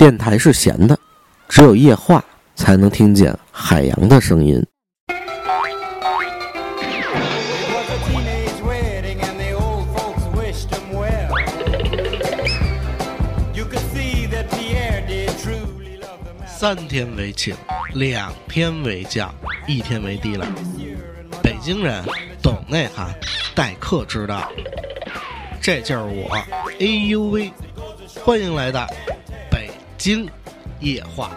[0.00, 0.98] 电台是闲的，
[1.46, 4.66] 只有夜话才能听见海洋的声音。
[16.46, 17.54] 三天为请，
[17.92, 19.30] 两天为将，
[19.66, 20.46] 一天为低了。
[21.42, 22.02] 北京人
[22.42, 23.14] 懂内涵，
[23.54, 24.50] 待客之道。
[25.60, 26.34] 这就是我，
[26.80, 27.52] 哎呦喂！
[28.24, 28.86] 欢迎来到
[30.00, 30.26] 北京
[30.80, 31.30] 夜话。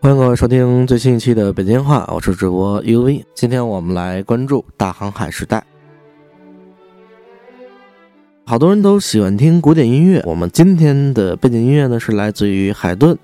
[0.00, 3.22] 欢迎各位收听最新一期的北京话，我是主播 UV。
[3.32, 5.64] 今天我们来关注大航海时代。
[8.44, 13.16] 好多人都喜欢听古典音乐，我们今天的背景音乐呢是来自于海顿，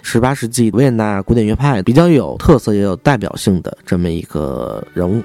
[0.00, 5.20] 十八世纪维也纳古典乐派比较有特色也有代表性的这么一个人物。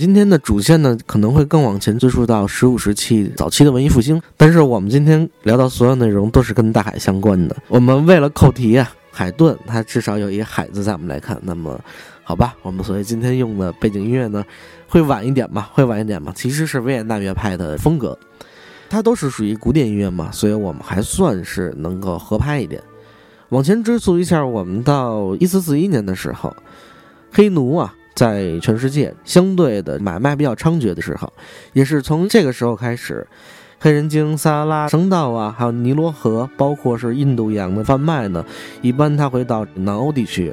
[0.00, 7.54] 今天的主线呢，可能会更往前追溯到十五世纪早期的文艺复兴，但是我们今天聊到所有内容都是跟大海相关的。
[7.68, 11.78] 我们为了扣题啊，海顿他至少有一海字在我们来看，那么
[12.24, 14.42] 好吧，我们所以今天用的背景音乐呢，
[14.88, 18.18] 会晚一点嘛，会晚一点嘛，其实是维也纳乐派的风格，
[18.88, 22.82] 它都是属于古典音乐嘛，所以我们还算是能够合拍一点。
[23.50, 26.56] 往前追溯一下，我们到一四四一年的时候，
[27.30, 27.94] 黑奴啊。
[28.20, 31.32] 在全世界相对的买卖比较猖獗的时候，
[31.72, 33.26] 也是从这个时候开始，
[33.78, 38.44] 黑人经撒哈拉商道啊，还有尼罗河，包括是印度洋的贩卖呢，
[38.82, 40.52] 一般它会到南欧地区，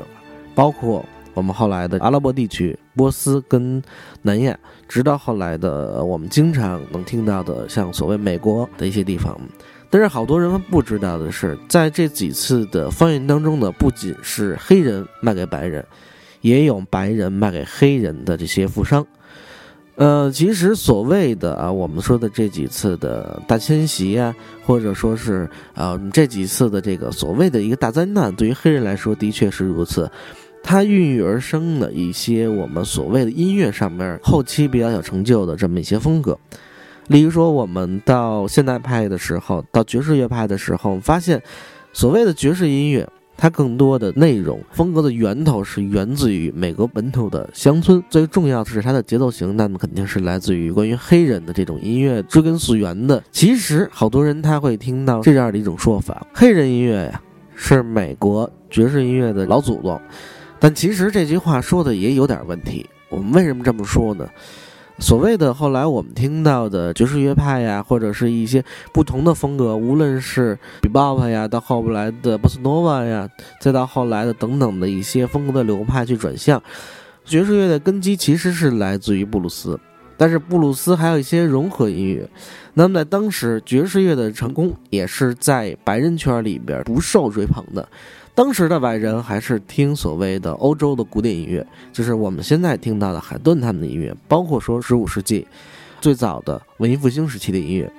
[0.56, 3.84] 包括我们后来的阿拉伯地区、波斯跟
[4.22, 4.58] 南亚，
[4.88, 9.38] 直到后来的我们经常能听到的像所谓美国的一些地方。
[9.90, 15.86] 但是好多人不知道的是，在这几次的贩运当中呢，不仅是黑人卖给白人。
[16.48, 19.06] 也有白人卖给黑人的这些富商，
[19.96, 24.34] 呃，其实所谓的啊，我们说的这几次的大迁徙啊，
[24.66, 30.10] 或者说是啊这几次的这个所谓的一个大灾难，对于黑人来说的确是如此。
[30.64, 36.38] 它孕育而生的一些我们所谓的音乐上面后期比较有成就的这么一些风格，
[37.08, 41.42] 例如说我们到现代派的时候，到爵士乐派的时候，发现
[41.92, 43.08] 所谓的爵士音乐。
[43.38, 53.24] 它更多的内容风格的源头是源自于美国本土的乡村，最重要的是它的节奏型，那么肯定是来自于关于黑人的这种音乐追根溯源的。
[53.32, 57.22] 其实好多人他会听到这样的一种说法：黑人音乐呀
[57.56, 60.02] 是美国爵士音乐的老祖宗。
[60.60, 62.86] 但其实这句话说的也有点问题。
[63.10, 64.28] 我们为什么这么说呢？
[65.00, 73.30] 所谓的后来我们听到的爵士乐派呀，或者是一些不同的风格，无论是 bebop 呀，到后来的波斯诺瓦呀，
[73.62, 76.62] 再到后来的等等的一些风格的流派去转向，
[77.24, 79.80] 爵士乐的根基其实是来自于布鲁斯，
[80.18, 82.28] 但是布鲁斯还有一些融合音乐。
[82.74, 87.88] 那么在当时爵士乐的成功，也是在白人圈里边不受追捧的。
[88.38, 95.48] 当时的白人还是听所谓的欧洲的古典音乐，就是我们现在听到的海顿他们的音乐，包括说十五世纪
[96.00, 97.92] 最早的文艺复兴时期的音乐。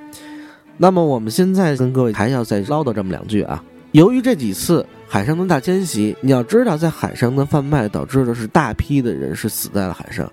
[0.76, 3.60] 那么我们现在跟各位还要再唠叨这么两句啊。
[3.90, 10.32] 由于这几次海上的大迁徙，你要知道，在海上的贩卖导致的是大批的人是死在了海上，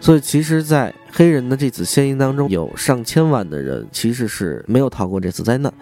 [0.00, 5.72] 所以其实，在黑人的这次迁移当中，有上千万的人其实是没有逃过这次灾难。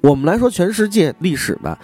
[0.00, 1.78] 我们来说全世界历史吧。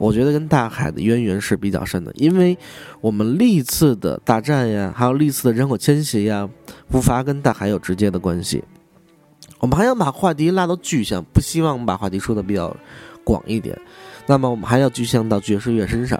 [0.00, 2.56] 我觉得跟大海的渊源是比较深的，因为
[3.02, 6.48] 我们历次的大战呀，还有历次的人口迁徙呀，
[6.88, 8.64] 不乏跟大海有直接的关系。
[9.58, 12.74] 我们还想把话题拉到具象，不希望把话题说的比较
[13.22, 13.78] 广一点。
[14.26, 16.18] 那么我们还要具象到爵士乐身上。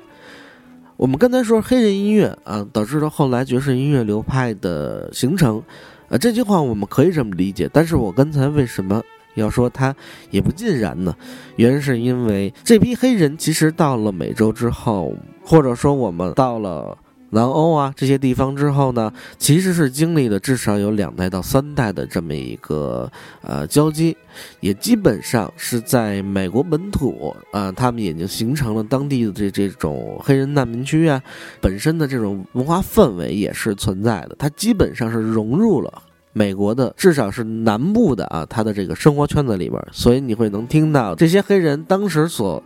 [0.99, 5.63] 我们刚才说黑人音乐啊，导致了后来爵士音乐流派的形成。
[6.11, 9.03] 呃，这句话我们可以这么理解，但是我刚才为什么？
[9.35, 9.95] 要说它
[10.31, 11.15] 也不尽然呢，
[11.57, 15.15] 原因是因为这批黑人其实到了美洲之后，
[15.45, 16.97] 或者说我们到了
[17.33, 23.09] 南欧啊这些地方之后呢，其实是经历了至少有两代到三代的这么一个
[23.43, 24.17] 呃交接，
[24.59, 31.23] 也基本上是在美国本土啊，他们已经形成了当地的这这种黑人难民区啊，
[31.61, 36.03] 本身的这种文化氛围也是存在的，它基本上是融入了。
[36.33, 42.63] 美国的至少是南部的啊，他的这个生活圈子里边，所以你会能听到这些黑人当时所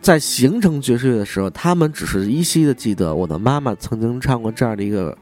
[0.00, 5.16] 在形成爵士乐的时候，他们只是依稀的记得我的妈妈曾经唱过这样的一个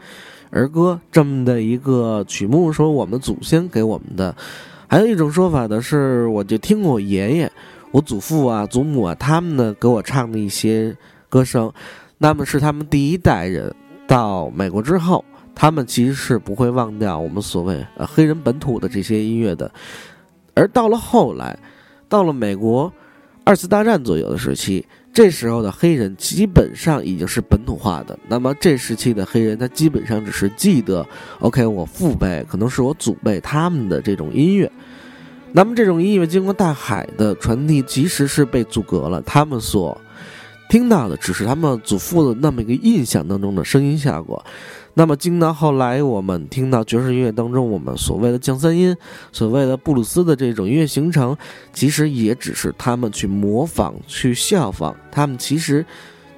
[0.50, 4.36] 儿歌，这么的一个曲目，说我们祖先给我们的。
[4.86, 7.50] 还有一种说法呢，是我就听过我爷爷、
[7.92, 10.94] 我祖父啊、祖母啊，他们呢给我唱的一些
[11.30, 11.72] 歌声，
[12.18, 13.74] 那么是他们第一代人
[14.06, 15.24] 到美国之后。
[15.56, 19.68] 他们其实是不会忘掉我们所谓呃黑人本土的这些音乐的。
[20.54, 21.58] 而到了后来，
[22.08, 22.92] 到了美国
[23.42, 28.18] 二次大战左右的时期，这时候的黑人基本上已经是本土化的。
[28.28, 31.06] 那么这时期的黑人，他基本上只是记得
[31.40, 34.70] ，OK，我父辈可能是我祖辈他们的这种音乐。
[35.52, 39.22] 那么这种音乐经过大海的传递，其实是被阻隔了。
[39.22, 39.98] 他们所
[40.68, 44.44] 听到的只是他们祖父的那么一个印象当中的声音效果。
[44.98, 48.96] 那么，经到后来，我们听到爵士音乐当中，我们所谓的降三音、
[49.30, 51.36] 所谓的布鲁斯的这种音乐形成，
[51.74, 55.84] 其实也只是他们去模仿、去效仿，他们其实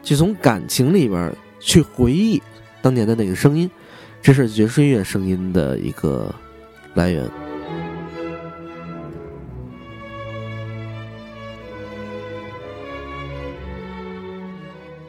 [0.02, 2.42] 就从感情里边去回忆
[2.82, 3.70] 当年的那个声音，
[4.20, 6.34] 这是爵士乐声音的一个
[6.94, 7.47] 来源。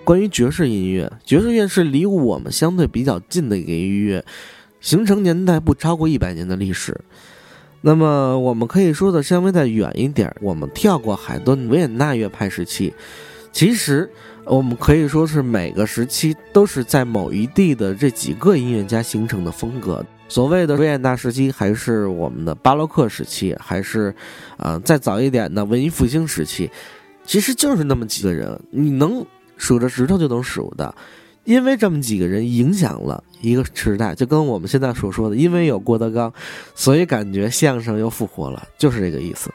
[0.09, 4.25] 关于爵士音乐，爵士乐是离我们相对比较近的一个音乐，
[4.81, 6.99] 形成年代不超过一百年的历史。
[7.81, 12.91] 那么我们可以说的稍微再远一点，我们跳过海顿、维也纳乐派时期，
[13.51, 14.09] 其实
[14.45, 20.03] 我们可以说是每个时期都是在某一地的这几个音乐家形成的风格。
[20.27, 24.11] 所谓的维也纳时期，还是我们的巴洛克时期，还是
[24.57, 26.67] 啊再早一点的文艺复兴时期，
[27.23, 29.23] 其实就是那么几个人，你能。
[29.59, 30.95] 数着指头就能数的，
[31.43, 36.33] 因为这么几个人影响了一个时代，就跟我们现在所说的，因为有郭德纲，
[36.73, 39.51] 所以感觉相声又复活了，就是这个意思。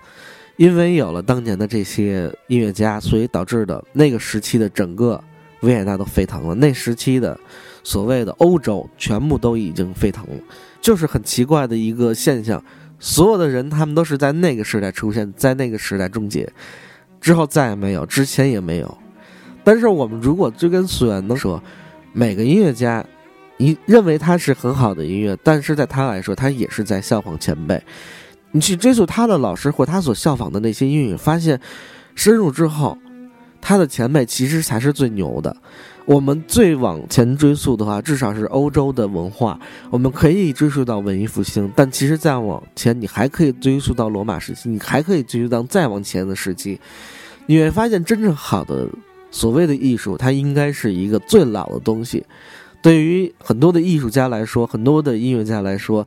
[0.57, 5.21] 因为有了当年的这些音乐家，所以导致的那个时期的整个
[5.63, 7.37] 维也纳都沸腾了，那时期的
[7.83, 10.43] 所谓的欧洲全部都已经沸腾了，
[10.81, 12.63] 就是很奇怪的一个现象。
[13.01, 16.49] 所有的人他们都是在那个时代出现，在那个时代终结，
[17.21, 18.99] 之后再也没有，之前也没有。
[19.65, 21.61] 但是我们如果追根溯源的说，
[22.13, 23.05] 每个音乐家，
[23.57, 27.83] 你认为他是很好的音乐，但是在他来说，他也是在效仿前辈。
[28.53, 31.59] 你去追溯他的老师或他所效仿的那些音乐，发现
[32.15, 32.97] 深入之后，
[33.61, 35.57] 他的前辈其实才是最牛的。
[36.05, 39.59] 我们最往前追溯的话，至少是欧洲的文化，
[39.89, 41.73] 我们可以追溯到文艺复兴。
[41.75, 46.79] 但其实再往前，你还可以追溯到罗马时期，你还可以追溯到再往前的时期，
[47.47, 48.87] 你会发现真正好的。
[49.35, 52.25] 所谓的艺术，它应该是一个最老的东西。
[52.81, 56.07] 对于很多的艺术家来说，很多的音乐家来说，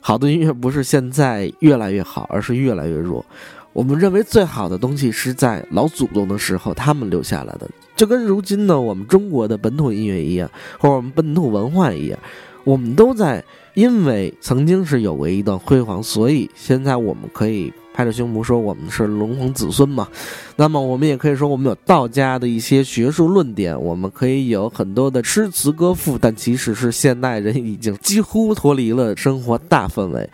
[0.00, 3.24] 好的音乐不是现在越来越好，而是越来越弱。
[3.72, 10.48] 我们认为最好的东西是在老祖宗的时候他们留下来的，就跟如今呢我们中国的本土音乐一样，
[10.78, 12.18] 或者我们本土文化一样，
[12.62, 17.72] 我们都在因为曾经是有过一段辉煌，所以现在我们可以。
[17.98, 20.06] 拍着胸脯说我们是龙皇子孙嘛，
[20.54, 30.30] 那么我们也可以说我们有道家的一些学术论点，我们可以有很多的诗词歌赋，但其实是现代人已经几乎脱离了生活大氛围。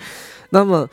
[0.51, 0.87] 那么，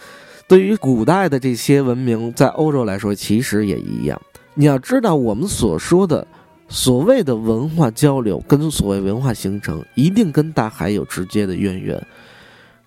[0.47, 4.21] 对于古代的这些文明，在欧洲来说，其实也一样。
[4.53, 6.25] 你要知道，我们所说的
[6.69, 12.01] 所谓的文化交流，跟所谓文化形成，一定跟大海有直接的渊源。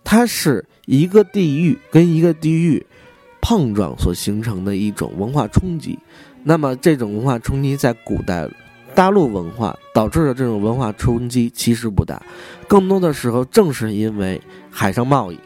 [0.02, 2.86] 它是一个地域跟一个地域。
[3.44, 5.99] 碰撞所形成的一种文化冲击，
[6.43, 8.49] 那么这种文化冲击在古代
[8.94, 12.23] 大陆文化导致的这种文化冲击其实不大，
[12.67, 15.38] 更多的时候正是因为海上贸易、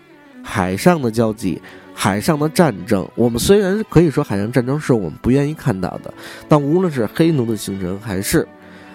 [0.44, 1.60] 海上的交际、
[1.92, 3.04] 海上的战争。
[3.16, 6.14] 我们虽然可以说海上战争是我们不愿意看到的，
[6.46, 8.46] 但无论是黑奴的形成，还是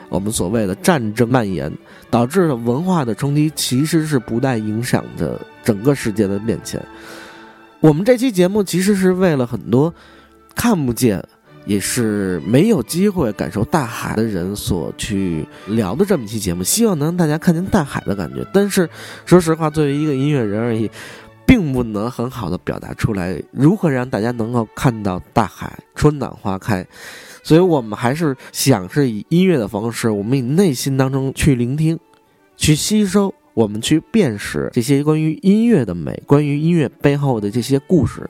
[0.07, 1.69] 我们所谓的战争蔓延，
[2.10, 6.81] 导致的文化的冲击，其实是不带影响着整个世界的变迁。
[7.83, 9.93] 我们这期节目其实是为了很多
[10.55, 11.21] 看不见，
[11.65, 18.47] 也是没有机会感受大海的人所去聊的这么一期节目，希望能让大家看见大海的感觉。
[18.53, 18.89] 但是
[19.25, 20.89] 说实话，作为一个音乐人而已，
[21.45, 26.87] 并不能很好的表达出来如何让大家能够看到大海春暖花开。
[27.43, 31.99] 所以我们还是想是以音乐的方式，我们以内心当中去聆听，
[32.55, 33.35] 去吸收。
[33.53, 38.29] 我们去辨识这些关于音乐的美，关于音乐背后的这些故事，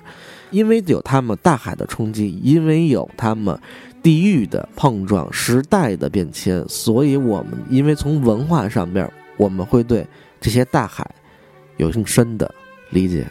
[0.51, 3.57] 因为有他们大海的冲击，因为有他们
[4.01, 10.05] 地域的碰撞、时代的变迁，所以我们因为从文化上面，我们会对
[10.41, 11.09] 这些大海
[11.77, 12.53] 有更深的
[12.89, 13.25] 理解。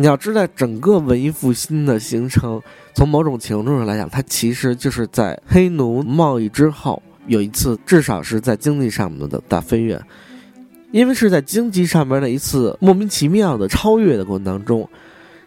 [0.00, 2.58] 你要知道，整个文艺复兴的形成，
[2.94, 10.00] 从某种程度上来讲，它其实就是在黑奴贸易之后有一次，至少是在经济上面的大飞跃。
[10.90, 14.88] 因为是在经济上面的一次莫名其妙的超越的过程当中，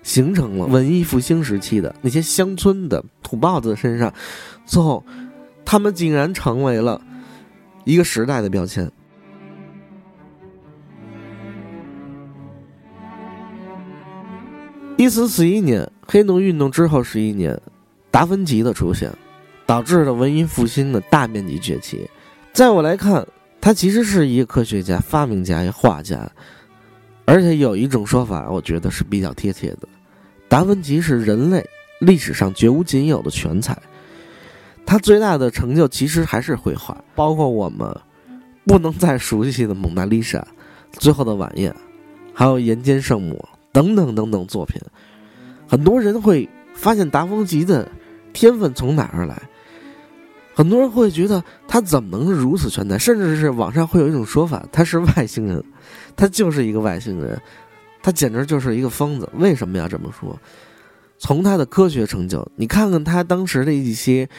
[0.04, 4.14] 形成了文艺复兴时期的那些乡村的土包子身上，
[4.68, 5.04] 最后
[5.66, 7.02] 他们竟然成为了
[7.86, 8.88] 一个时代的标签。
[15.04, 17.60] 一四四一年，黑奴运动之后十一年，
[18.10, 19.12] 达芬奇的出现，
[19.66, 22.10] 导致了文艺复兴的大面积崛起。
[22.54, 23.28] 在我来看，
[23.60, 26.32] 他其实是一个科学家、发明家、一画家，
[27.26, 29.90] 而且有一种说法，我觉得是比较贴切的：
[30.48, 31.62] 达芬奇是人类
[32.00, 33.78] 历史上绝无仅有的全才。
[34.86, 37.94] 他最大的成就其实还是绘画，包括我们
[38.66, 40.40] 不能再熟悉的《蒙娜丽莎》
[40.92, 41.70] 《最后的晚宴》，
[42.34, 43.46] 还有《岩间圣母》。
[43.74, 44.82] 等等等等作品，
[45.68, 47.92] 很多人会发现达芬奇的
[48.32, 49.42] 天分从哪儿来？
[50.56, 52.96] 很多人会觉得他怎么能如此全才？
[52.98, 55.64] 甚至是网上会有一种说法，他是外星人，
[56.16, 57.42] 他就是一个外星人，
[58.04, 59.28] 他简直就是一个疯子。
[59.34, 60.40] 为什么要这么说？
[61.18, 64.30] 从他的科学成就，你看看他当时的一些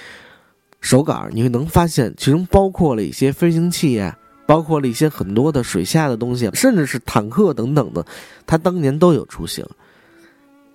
[0.80, 4.16] 手稿，你会能发现其中包括了一些飞行器呀。
[4.46, 8.04] 包括了一些很多的水下的东西，甚至是坦克等等的，
[8.46, 9.64] 他当年都有出行。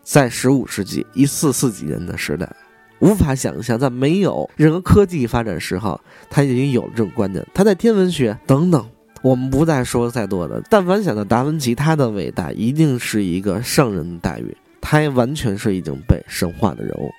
[0.03, 2.51] 在十五世纪一四四几年的时代，
[2.99, 7.45] 无法想象在没有任何科技发展时候，他已经有了这种观点。
[7.53, 8.83] 他在天文学等等，
[9.21, 10.63] 我们不再说再多的。
[10.67, 17.11] 但凡想到达芬奇，他的伟大一定是一个圣人的待遇，他也完全是已经被神化的人物。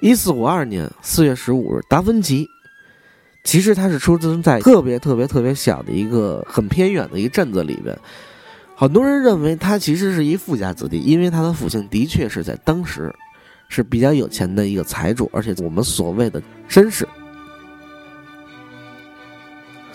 [0.00, 2.48] 一四五二年四月十五日，达芬奇，
[3.44, 7.94] 其实他是出生在特别特别特别小的一个很偏远的一个镇子里边。
[8.74, 13.14] 很多人认为他其实是一富家子弟，因为他的父亲的确是在当时
[13.68, 17.06] 是比较有钱的一个财主，而且我们所谓的绅士。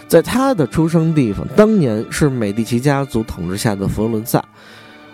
[0.07, 4.45] 在他的出生地方，当年是美第奇家族统治下的佛罗伦萨。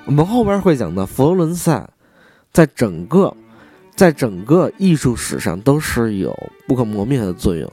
[0.04, 1.90] 我们后边会讲到，佛罗伦萨
[2.52, 3.34] 在整个。
[3.96, 6.36] 在整个艺术史上都是有
[6.68, 7.72] 不可磨灭的作用，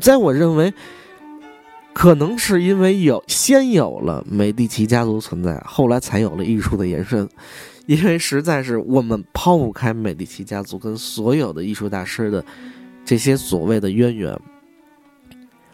[0.00, 0.72] 在我认为，
[1.94, 7.28] 可能是因为有先有了美第奇家族存在，后来才有了艺术的延伸。
[7.86, 12.44] 因为实在是我们抛不开美第奇家族跟所有的艺术大师的
[13.04, 14.36] 这些所谓的渊源。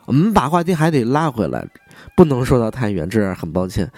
[0.05, 1.67] 我们把话题还得拉回来，
[2.14, 3.91] 不能说到太远，这样很抱歉。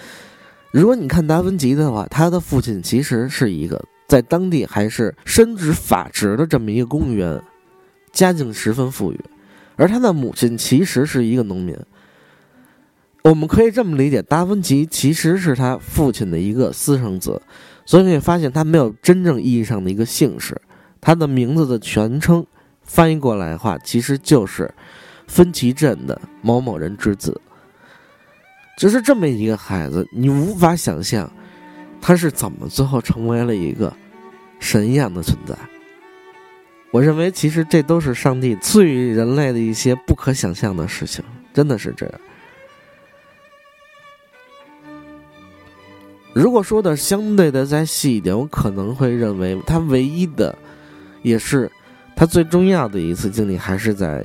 [0.74, 3.80] 如果你看达芬奇的话，他的父亲其实是一个。
[4.08, 7.40] 在当地还是深知法职的这么一个公务员，
[8.12, 9.20] 家境十分富裕，
[9.76, 11.78] 而他的母亲其实是一个农民。
[13.22, 17.40] 我们可以这么理解，达芬奇其实是他父亲的一个私生子，
[17.86, 20.60] 所以你会发现他没有真正意义上的一个姓氏，
[21.00, 22.44] 他的名字的全称
[22.82, 24.74] 翻译过来的话，其实就是
[25.28, 27.40] 芬奇镇的某某人之子。
[28.76, 31.30] 就是这么一个孩子，你无法想象。
[32.06, 33.90] 他是怎么最后成为了一个
[34.60, 35.56] 神一样的存在？
[36.90, 42.20] 我认为，其实这都是上帝赐予人类的一些不可想象的事情，真的是这样。
[46.34, 50.54] 如果说的相对的再细一点，我可能会认为，他唯一的，
[51.22, 51.72] 也是
[52.14, 54.22] 他最重要的一次经历，还是在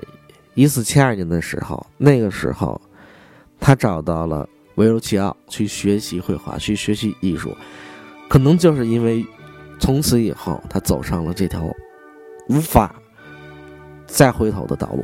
[0.53, 1.86] 一四七二年的时候。
[1.98, 2.82] 那个时候，
[3.60, 4.48] 他找到了。
[4.75, 7.54] 维罗奇奥去学习绘画，去学习艺术，
[8.30, 9.25] 可能就是因为
[9.78, 11.70] 从此以后，他走上了这条
[12.48, 12.96] 无法
[14.08, 15.04] 再回头的道路。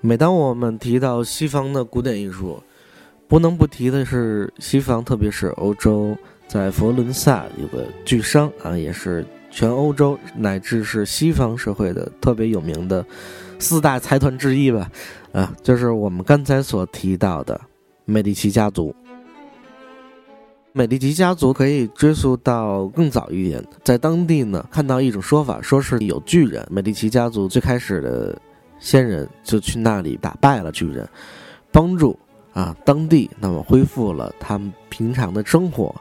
[0.00, 2.62] 每当我们提到西方的古典艺术，
[3.30, 6.16] 不能不提的是，西方，特别是欧洲，
[6.48, 13.06] 在佛伦萨有个巨商啊，也是全欧洲乃至是西方社会的特别有名的
[13.60, 14.90] 四大财团之一吧，
[15.30, 17.60] 啊，就是我们刚才所提到的
[18.04, 18.92] 美第奇家族。
[20.72, 28.36] 美第奇家族可以追溯到更早一点，在当地呢看到一种说法，说是有巨人，美第奇家族最开始的
[28.80, 31.08] 先人就去那里打败了巨人，
[31.70, 32.18] 帮助。
[32.52, 35.94] 啊，当地那么恢复了他们平常的生活。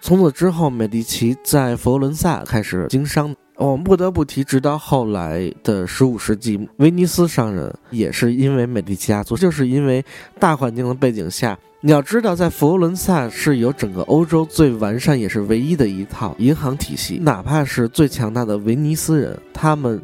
[0.00, 3.34] 从此之后，美第奇在佛罗伦萨开始经商。
[3.56, 10.04] 我们不得不提，直到后来的十五世纪，威尼斯商人也是因为美第奇家族，就是因为
[10.40, 20.02] 大环境的背景下，你要知道，在佛罗伦萨是有整个欧洲最完善也是唯一的一套银行体系，哪怕是最强大的威尼斯人，他们。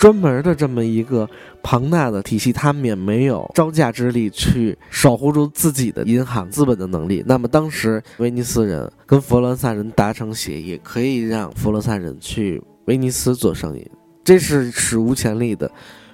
[0.00, 1.28] 专门的这么一个
[1.62, 7.22] 庞大的体系，他们也没有招架之力去守护住自己的银行资本的能力。
[7.26, 13.86] 那么当时威尼斯人跟佛罗萨人达成协议，可以让佛罗萨人去威尼斯做生意，
[14.24, 15.70] 这是史无前例的。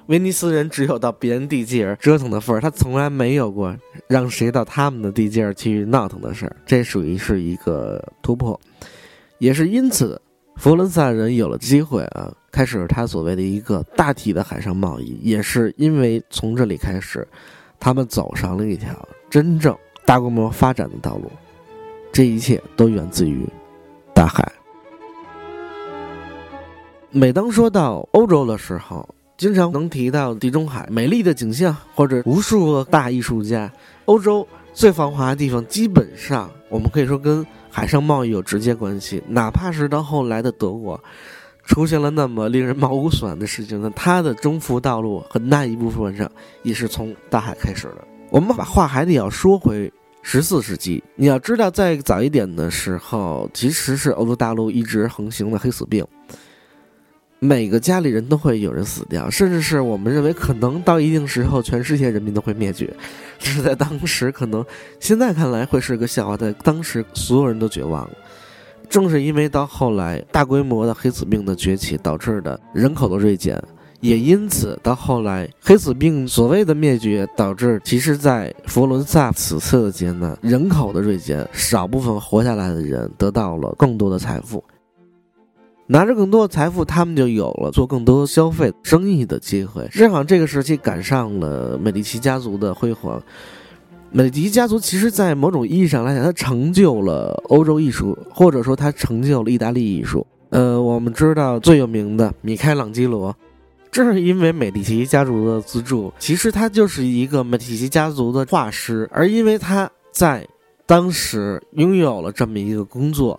[0.07, 3.73] 威尼斯人只有到别人地界儿折腾的份儿，他从来没有过
[4.09, 8.59] 让谁到他们的地界儿去闹腾的事儿，这属于是一个突破，
[9.39, 10.21] 也是因此，
[10.57, 17.29] 佛罗萨人有了机会啊，开始了他所谓的一个大体的海上贸易，也是因为从这里开始，
[17.79, 21.31] 他们走上了一条真正大规模发展的道路，
[22.11, 23.47] 这一切都源自于
[24.15, 24.51] 大海。
[27.11, 33.71] 每当说到欧洲的时候，经常能提到地中海美丽的景象，或者无数个大艺术家。
[34.07, 39.23] 欧洲最繁华的地方，基本上我们可以说跟海上贸易有直接关系。
[39.29, 40.99] 哪怕是到后来的德国，
[41.67, 46.31] 出现了那么令人毛骨悚然的事情，那它的征服道路很大一部分上
[46.63, 48.05] 也是从大海开始的。
[48.31, 49.93] 我们把话还得要说回
[50.23, 56.05] 十四世纪，你要知道，在早一点的时候，其实是欧洲大陆一直横行的黑死病。
[57.39, 62.93] 每个家里人都会有人死掉，甚至是我们认为可能到一定时候，全世界人民都会灭绝。
[63.39, 64.65] 这是在当时可能，
[65.01, 68.11] 现在看来会是个笑话，在当时所有人都绝望了。
[68.89, 73.63] 正是因为到后来大规模的黑死病的崛起导致的人口的锐减，
[74.01, 84.63] 也因此到后来黑死病所谓的灭绝，导致其实在佛罗伦萨此次的劫难，人口的锐减，少部分活下来的人得到了更多的财富。
[85.89, 89.87] 拿着更多的财富，他们就有了做更多消费生意的机会。
[89.93, 93.23] 正好这个时期赶上了美第奇家族的辉煌。
[94.11, 100.27] 美第奇家族其实，在某种意义上来讲，它成就了欧洲艺术，或者说它成就了意大利艺术。
[100.51, 103.37] 呃，我们知道最有名的米开朗基罗，
[103.91, 110.47] 正是因为美第奇家族的资助，其实他就是一个美第奇家族的画师，而因为他在
[110.87, 113.39] 当时拥有了这么一个工作，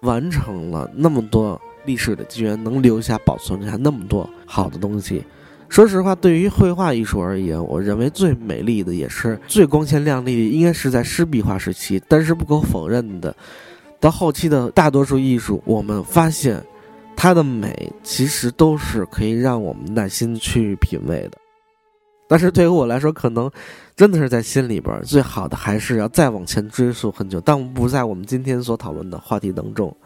[0.00, 1.60] 完成了那么多。
[1.86, 5.24] 历史的机缘能留下、保存下那么多好的东西。
[5.70, 12.02] 说实话，对于绘画艺术而言，我认为最美丽的也是最光鲜亮丽的，应该是在湿壁画时期。
[12.08, 13.34] 但是不可否认的，
[14.00, 16.60] 到后期的大多数艺术，我们发现
[17.16, 21.38] 它的美其实都是可以让我们耐心去品味的。
[22.26, 23.48] 但是对于我来说，可能
[23.94, 29.96] 真的是在心里边最好的，还是要再往前追溯很久，但不在我们今天所讨论的话题当中。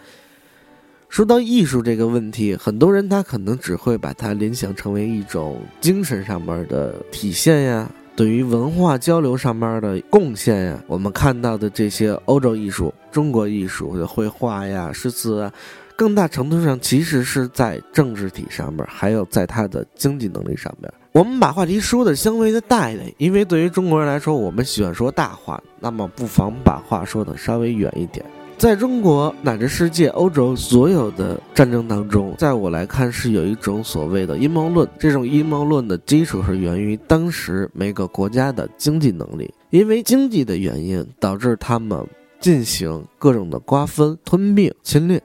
[1.15, 10.83] 说到艺术这个问题，很多人他可能只会把它联想成为一种精神上面的体现呀，对于文化交流上面的贡献呀。
[10.89, 15.53] 我们看到的这些欧洲艺术、中国艺术的绘画呀、诗词啊，
[15.95, 20.93] 更大程度上其实是在政治体上面，还有在它的经济能力上面。
[21.13, 28.27] 我们把话题说的相对的大一点，因为对于中国人来说，我们喜欢说大话，那么不妨把话说的稍微远一点。
[28.57, 34.89] 在中国乃至世界、欧洲所有的战争当中，在我来看是有一种所谓的阴谋论。
[34.99, 42.07] 这种阴谋论的基础是源于当时每个国家的经济能力，因为经济的原因导致他们
[42.41, 45.23] 进行各种的瓜分、吞并、侵略，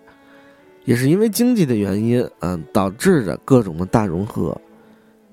[0.84, 4.60] 也是因为经济的原因，嗯，导致着各种的大融合。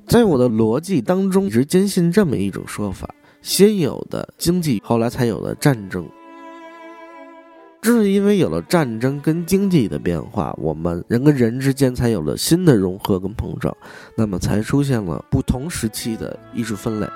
[0.07, 6.07] 在我的逻辑当中，一直坚信这么一种说法：先有的经济，后来才有的战争。
[7.87, 13.75] 正是因为有了战争跟经济的变化，我们人跟人之间才有了新的融合跟碰撞，
[14.17, 17.07] 那么才出现了不同时期的艺术分类。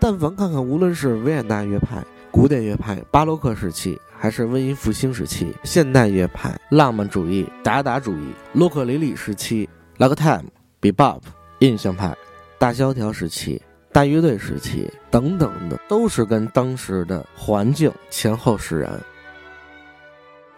[0.00, 10.46] 但凡看看，无论是维也纳乐派、古典乐派、巴洛克时期，还是文艺复兴时期、现代乐派、浪漫主义、达达主义、洛克里里时期、拉格 time、
[10.80, 11.20] bebop、
[11.60, 12.16] 印象派、
[12.58, 13.62] 大萧条时期。
[13.92, 19.00] 大乐队时期等等的，都是跟当时的环境前后使然。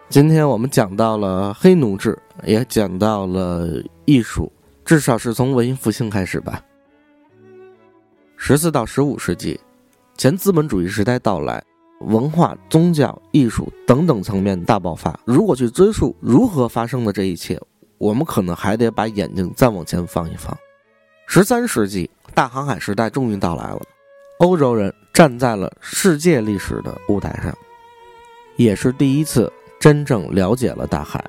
[0.07, 3.67] 今天我们讲到了黑奴制，也讲到了
[4.05, 4.51] 艺术，
[4.85, 6.61] 至少是从文艺复兴开始吧。
[8.37, 9.59] 十四到十五世纪，
[10.15, 11.63] 前资本主义时代到来，
[12.01, 15.19] 文化、宗教、艺术等等层面大爆发。
[15.25, 17.59] 如果去追溯如何发生的这一切，
[17.97, 20.55] 我们可能还得把眼睛再往前放一放。
[21.27, 22.09] 十三世纪。
[22.35, 23.79] 大航海时代终于到来了，
[24.39, 27.55] 欧洲人站在了世界历史的舞台上，
[28.55, 31.23] 也是第一次真正了解了大海。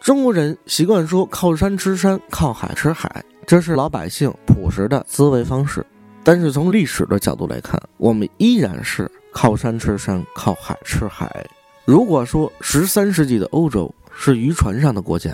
[0.00, 5.86] 中国人习惯说靠山吃山，靠海吃海，这是老百姓朴实的思维方式。
[6.24, 11.46] 但是从历史的角度来看，我们依然是靠山吃山，靠海吃海。
[11.84, 15.30] 如果说十三世纪的欧洲是渔船上的国家，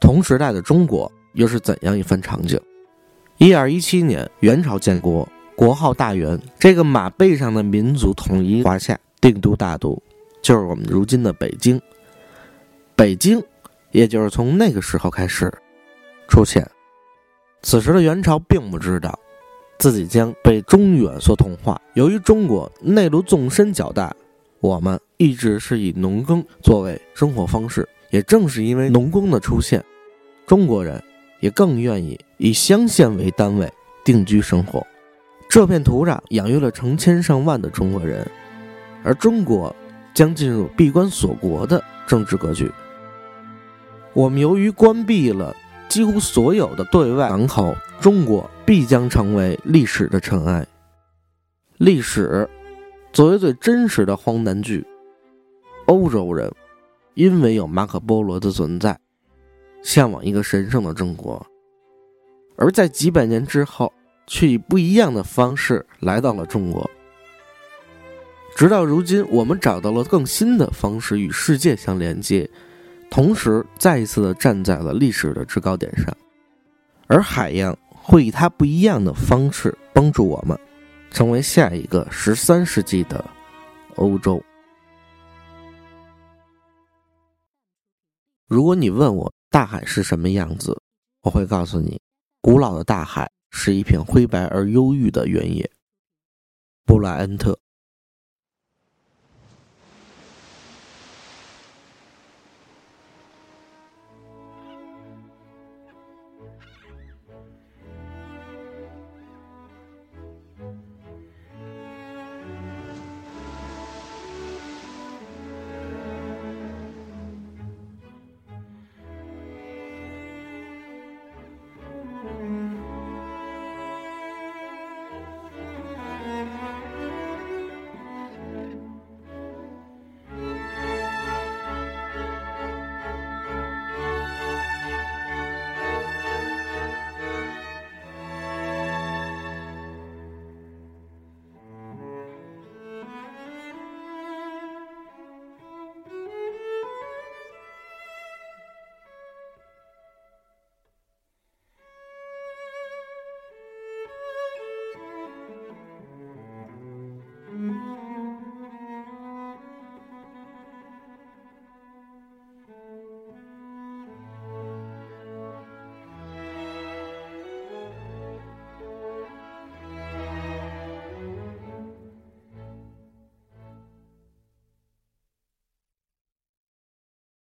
[0.00, 2.60] 同时代的中国又是怎样一番场景？
[3.38, 10.00] 一二一七年，元朝建国，国号大元，这个马背上的民族统一华夏，定都大都，
[10.42, 11.80] 就是我们如今的北京。
[12.94, 13.42] 北京，
[13.92, 15.50] 也就是从那个时候开始
[16.28, 16.68] 出现。
[17.62, 19.18] 此时的元朝并不知道，
[19.78, 21.80] 自己将被中原所同化。
[21.94, 24.14] 由于中国内陆纵深较大，
[24.60, 27.88] 我们一直是以农耕作为生活方式。
[28.10, 29.82] 也正是因为农工的出现，
[30.46, 31.02] 中国人
[31.40, 33.70] 也更愿意以乡县为单位
[34.04, 34.86] 定居生活。
[35.48, 38.24] 这片土壤养育了成千上万的中国人，
[39.02, 39.74] 而中国
[40.14, 42.70] 将进入闭关锁国的政治格局。
[44.12, 45.54] 我们由于关闭了
[45.88, 50.64] 几乎所有的对外港口，中国必将成为历史的尘埃。
[51.78, 52.48] 历史
[53.12, 54.86] 作为最真实的荒诞剧，
[55.86, 56.52] 欧洲人
[57.14, 58.96] 因为有马可波罗的存在，
[59.82, 61.44] 向往一个神圣的中国，
[62.56, 63.92] 而在几百年之后，
[64.26, 66.88] 却以不一样的方式来到了中国。
[68.56, 72.48] 直到如今，我们找到了更新的方式与世界相连接。
[73.08, 76.16] 同时，再一次的站在了历史的制高点上，
[77.06, 80.58] 而海洋会以它不一样的方式帮助我们，
[81.10, 83.24] 成为下一个十三世纪的
[83.96, 84.40] 欧洲。
[88.46, 90.80] 如果你问我大海是什么样子，
[91.22, 92.00] 我会告诉你，
[92.40, 95.68] 古老的大海是一片灰白而忧郁的原野。
[96.86, 97.58] 布莱恩特。